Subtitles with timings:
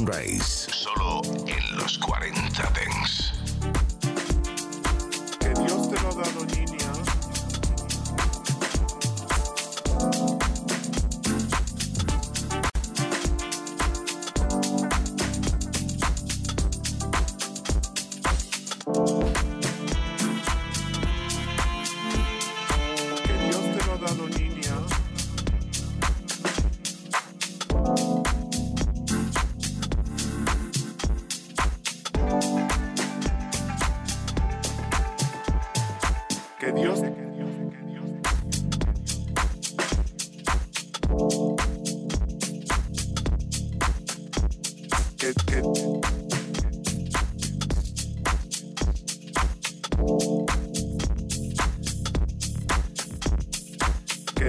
[0.00, 0.59] Sunrise.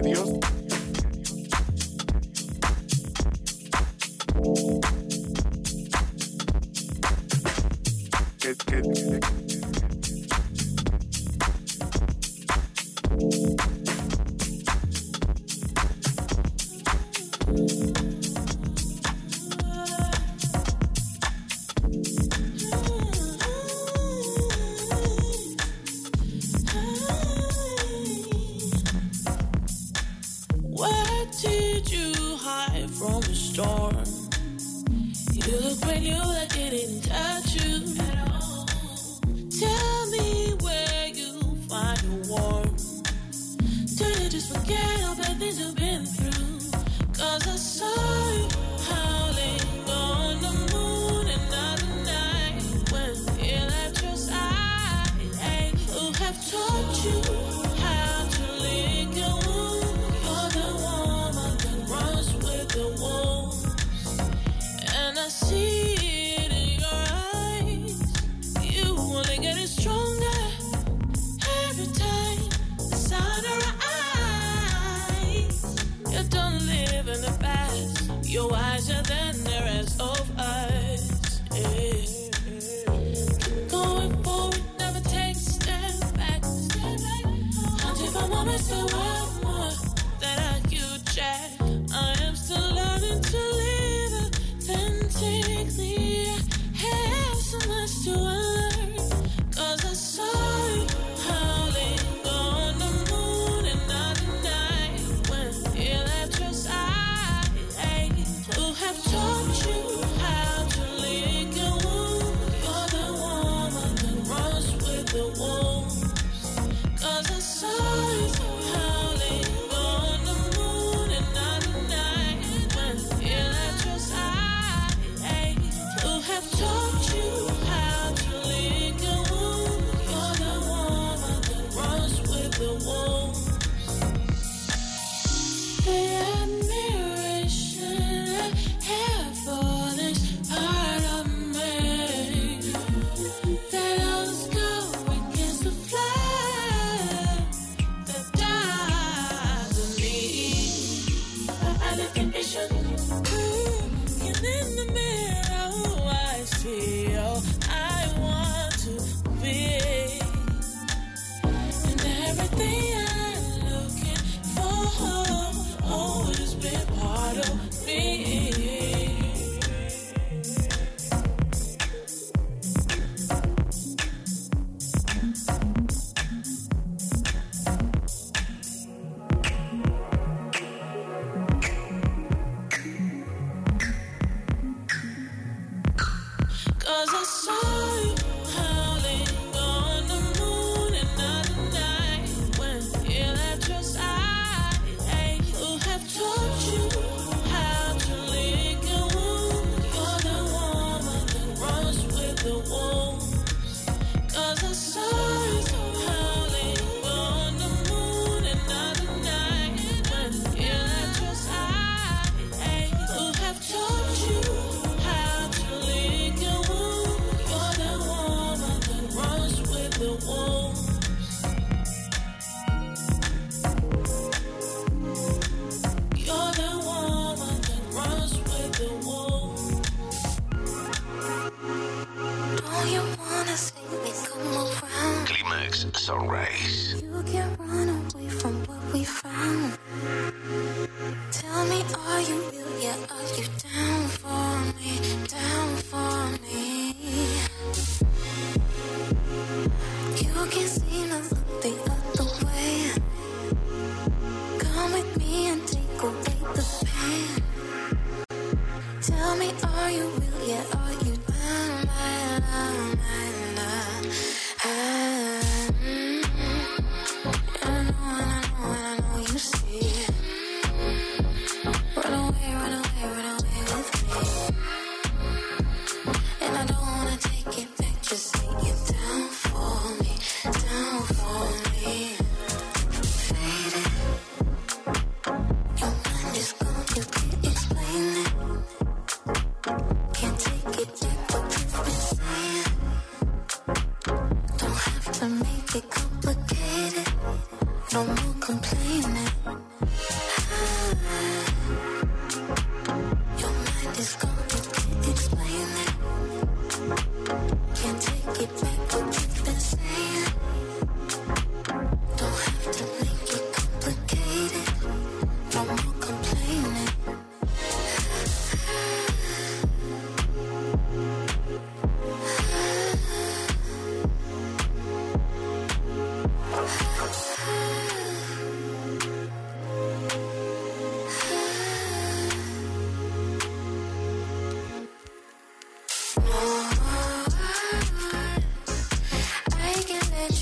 [0.03, 0.60] Can't take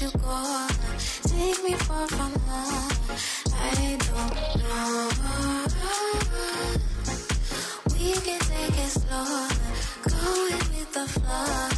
[0.01, 0.67] you go.
[1.23, 2.91] Take me far from home.
[3.53, 5.09] I don't know.
[7.93, 9.47] We can take it slow.
[10.07, 11.68] Going with the flow.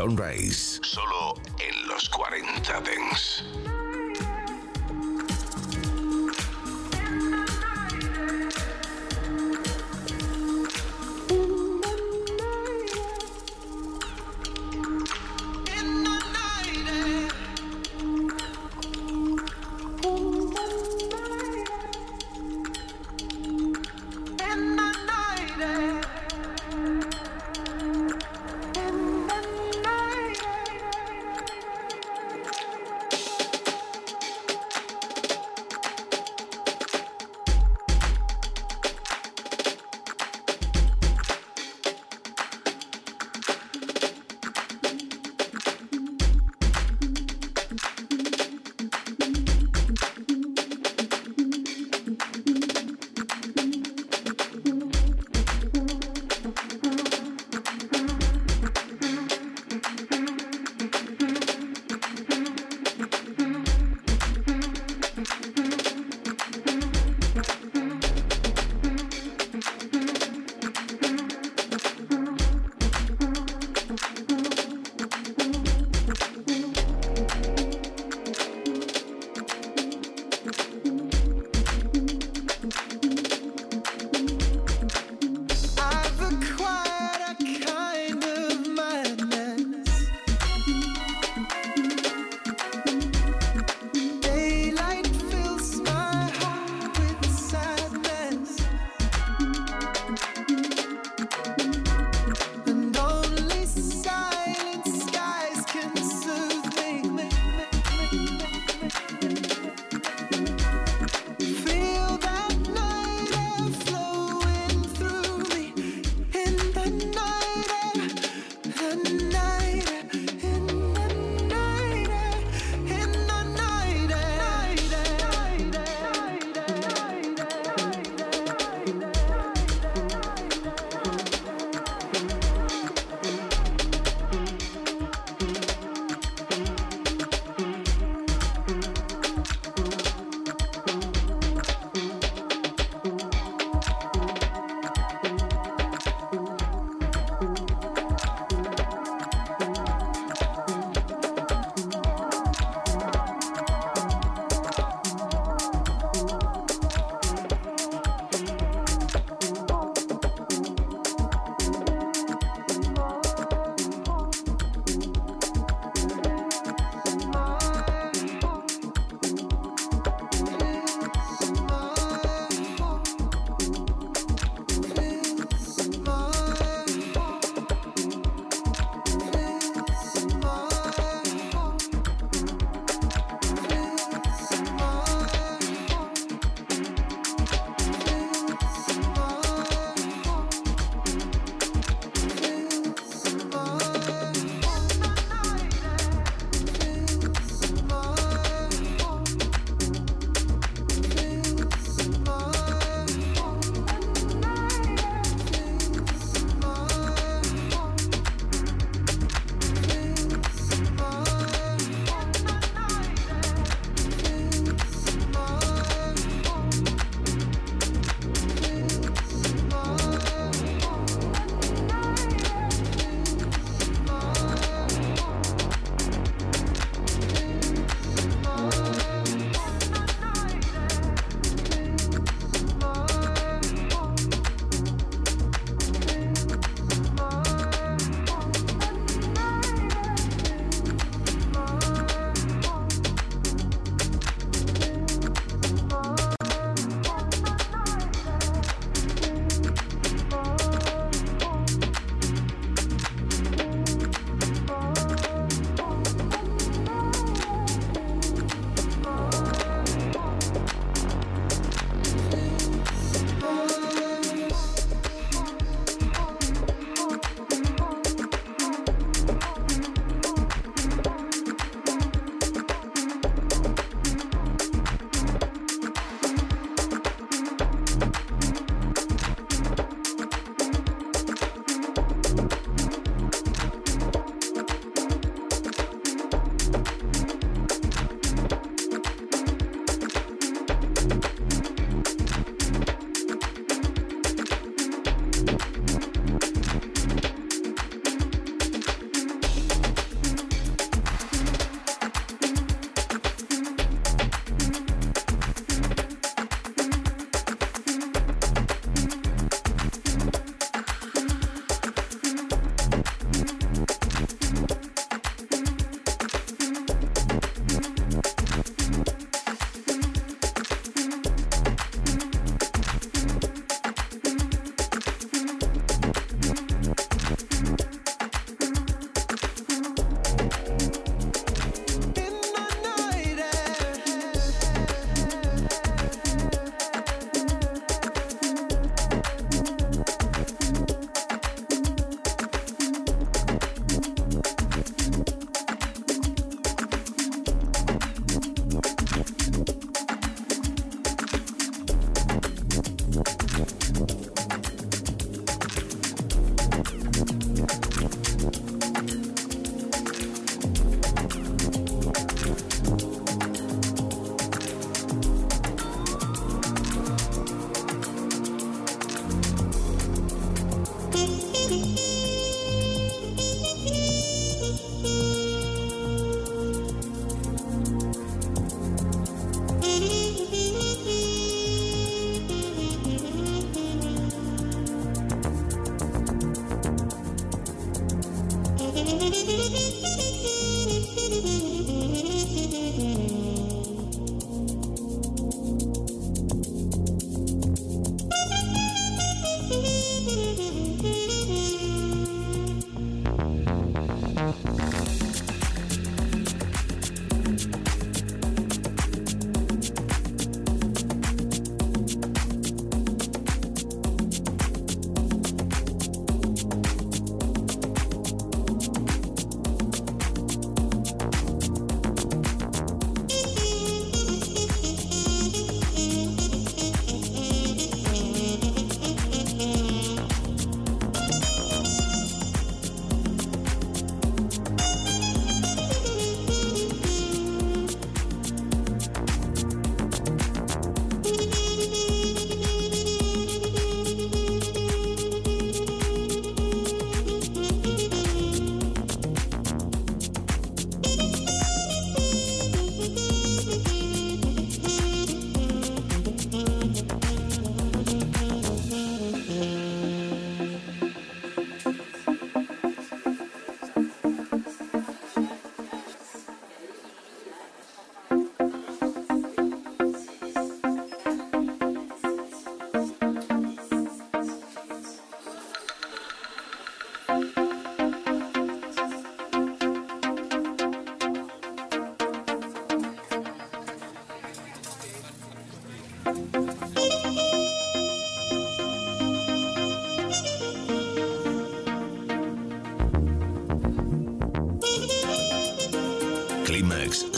[0.00, 0.69] Sunrise.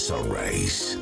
[0.02, 1.01] Sunrise.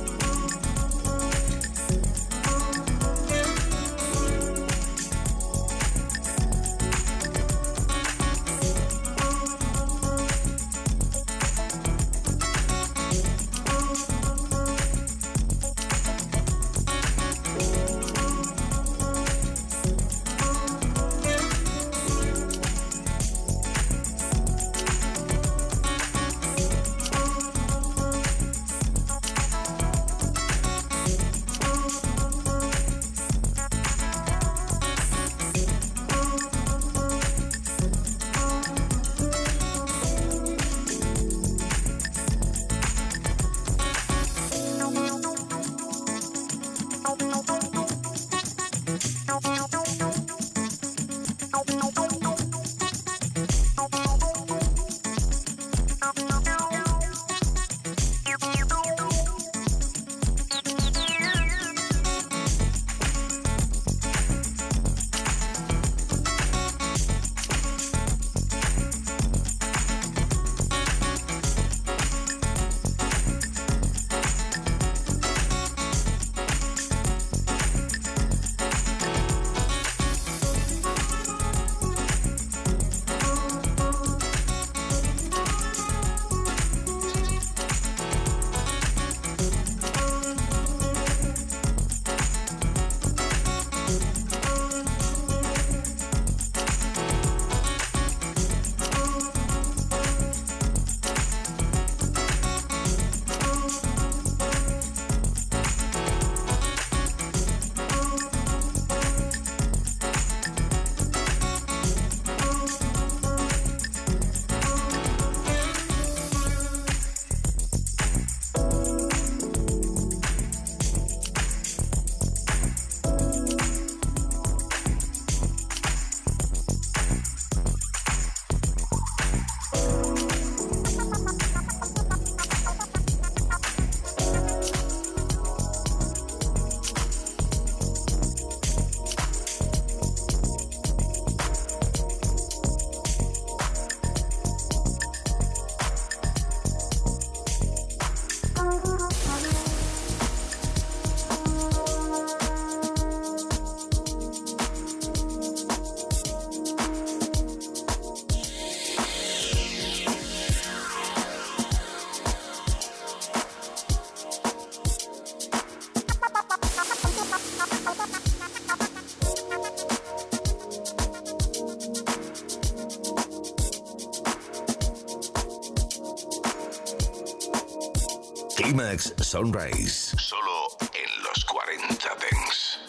[179.31, 180.13] Sunrise.
[180.19, 182.79] Solo en los 40 Dance.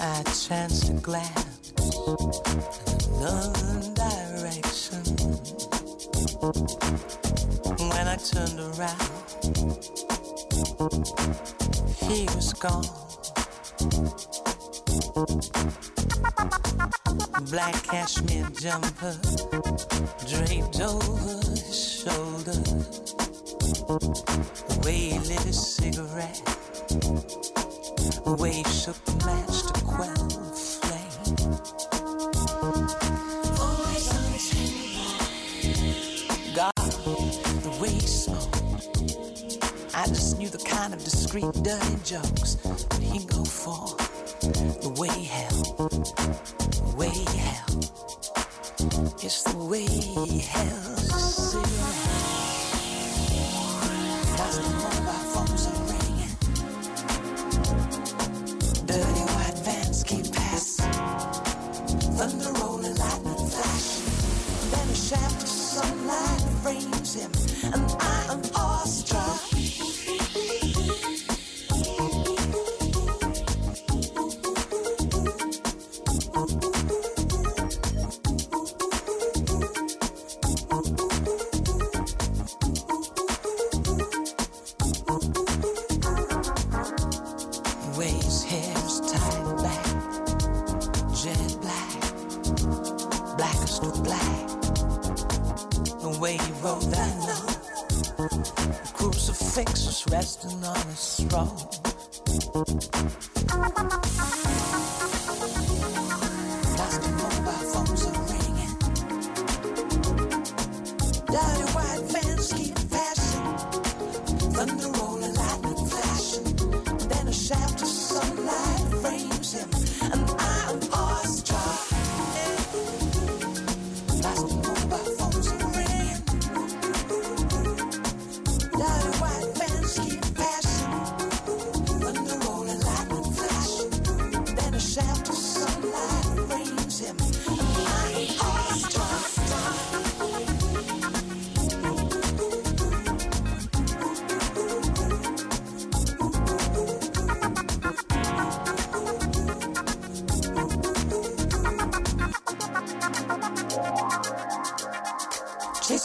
[0.00, 1.84] I chanced to glance in
[3.18, 5.02] another direction.
[7.90, 9.10] When I turned around,
[12.08, 12.88] he was gone.
[17.50, 19.20] Black cashmere jumper
[40.00, 43.84] I just knew the kind of discreet, dirty jokes that he go for.
[44.80, 47.84] The way he held, the way he held.
[49.22, 51.66] It's the way he held a cigarette.
[54.40, 56.34] The mobile phones are ringing,
[58.86, 60.92] dirty white vans keep passing,
[62.16, 62.59] thunder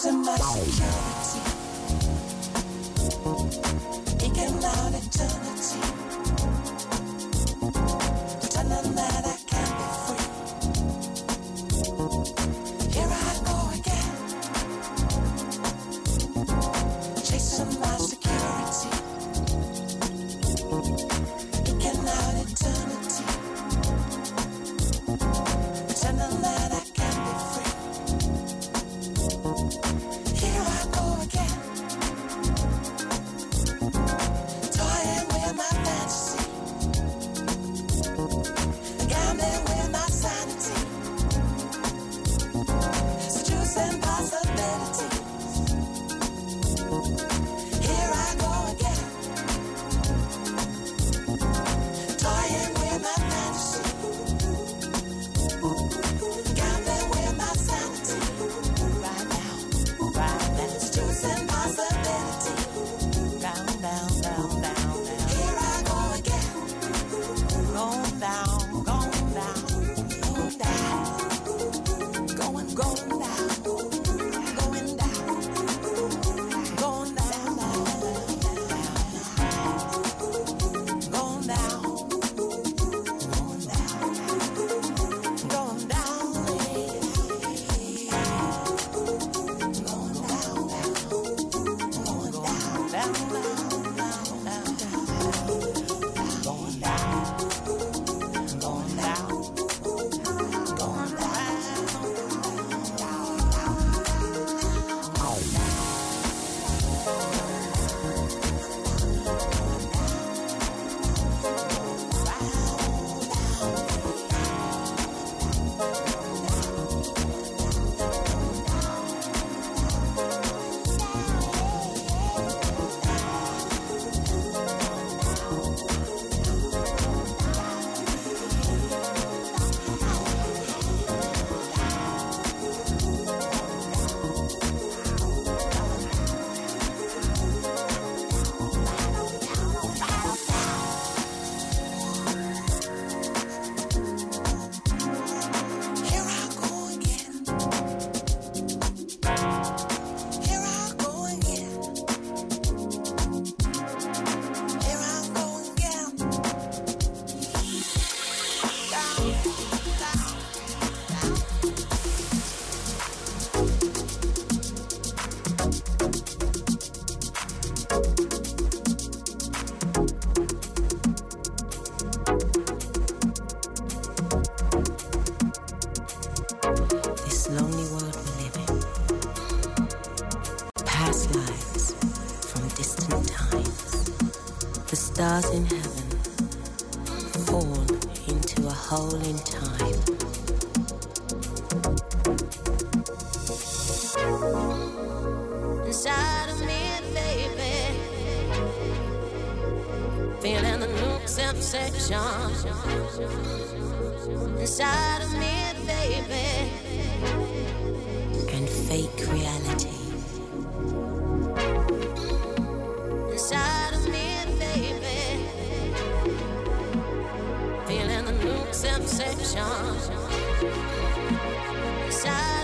[0.07, 1.14] in my.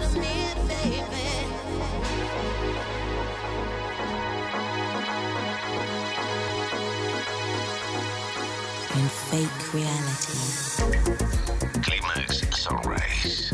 [0.03, 1.27] of me, baby.
[8.95, 10.37] In fake reality.
[11.81, 13.50] Climax Sunrise.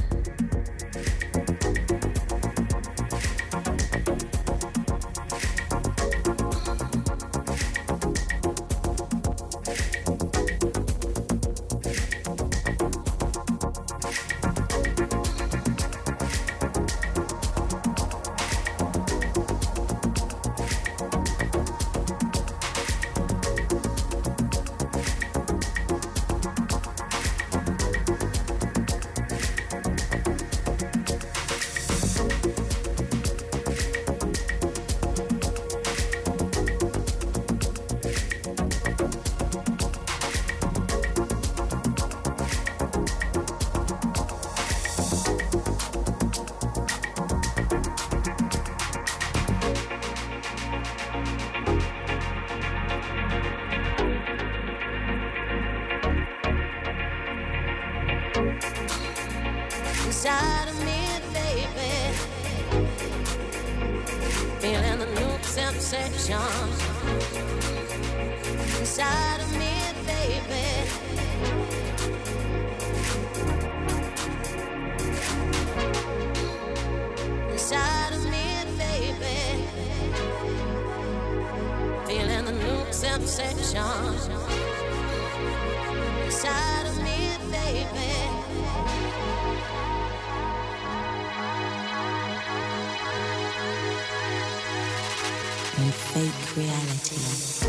[95.80, 97.68] and fake reality.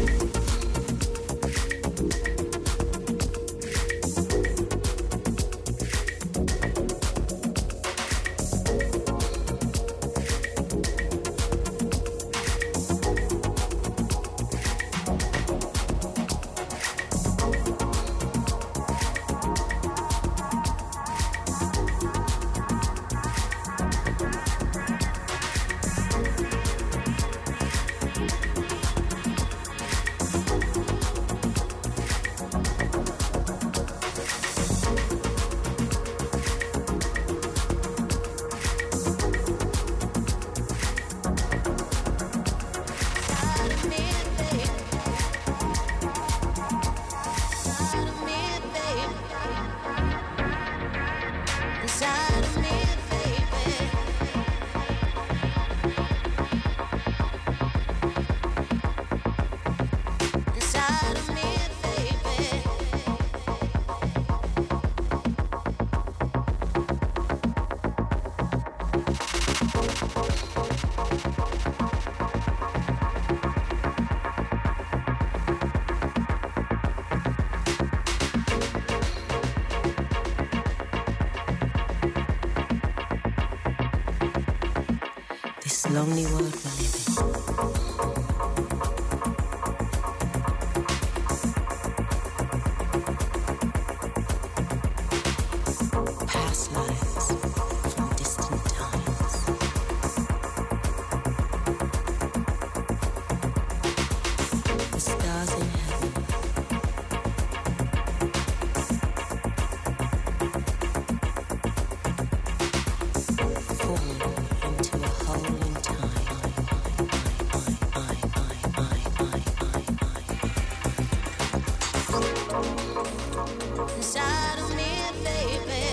[123.98, 124.92] inside of me,
[125.24, 125.86] baby.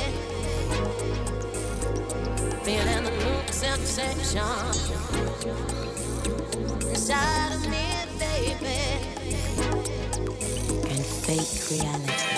[2.63, 4.41] Feeling the new sensation
[6.87, 7.85] inside of me,
[8.19, 8.79] baby.
[10.87, 12.34] And fake reality.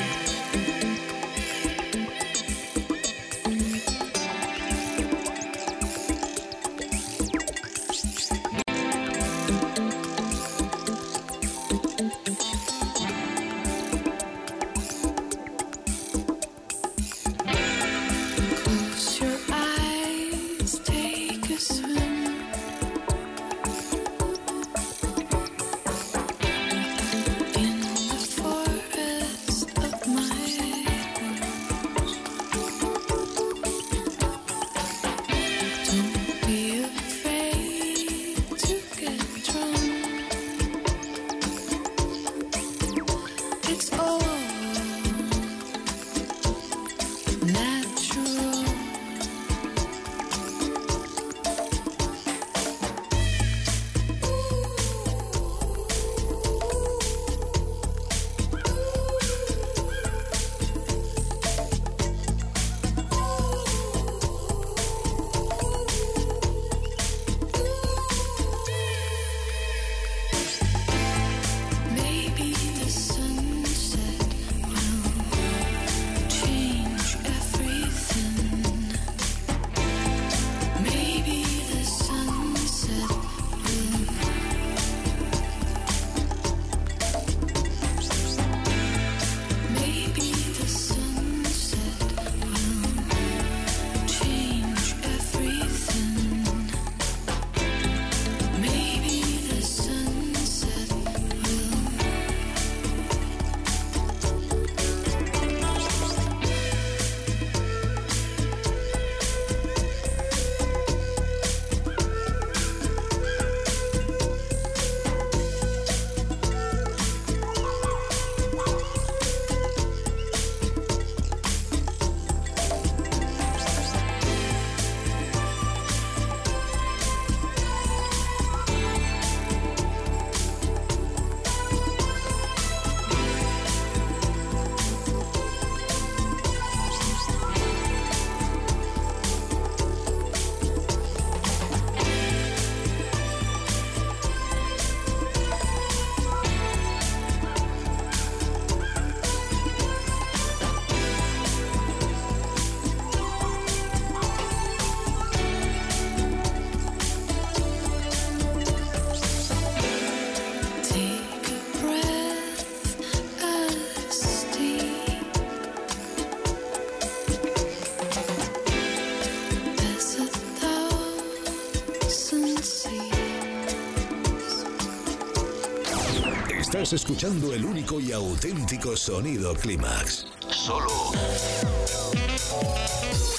[176.94, 180.26] Escuchando el único y auténtico sonido Climax.
[180.50, 181.12] Solo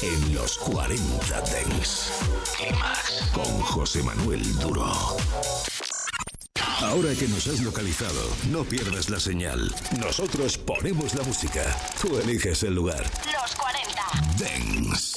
[0.02, 2.10] en los 40 Dents.
[2.56, 4.92] Climax con José Manuel Duro.
[6.82, 8.20] Ahora que nos has localizado,
[8.50, 9.74] no pierdas la señal.
[9.98, 11.64] Nosotros ponemos la música.
[12.02, 13.02] Tú eliges el lugar.
[13.32, 14.02] Los 40
[14.36, 15.16] Dents.